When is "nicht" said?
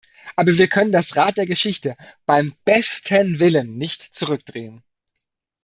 3.77-4.01